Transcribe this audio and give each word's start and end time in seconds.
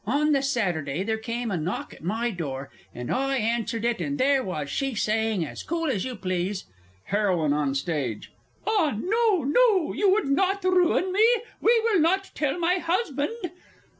On 0.07 0.31
the 0.31 0.41
Saturday 0.41 1.03
there 1.03 1.19
came 1.19 1.51
a 1.51 1.57
knock 1.57 1.93
at 1.93 2.03
my 2.03 2.31
door, 2.31 2.71
and 2.91 3.11
I 3.11 3.37
answered 3.37 3.85
it, 3.85 4.01
and 4.01 4.17
there 4.17 4.41
was 4.43 4.67
she 4.67 4.95
saying, 4.95 5.45
as 5.45 5.61
cool 5.61 5.91
as 5.91 6.05
you 6.05 6.15
please 6.15 6.65
(HEROINE 7.11 7.53
ON 7.53 7.75
STAGE. 7.75 8.31
"Ah, 8.65 8.97
no, 8.99 9.43
no 9.43 9.93
you 9.93 10.09
would 10.11 10.25
not 10.27 10.63
ruin 10.63 11.11
me? 11.13 11.29
You 11.61 11.81
will 11.91 11.99
not 11.99 12.31
tell 12.33 12.57
my 12.57 12.79
husband?") 12.79 13.51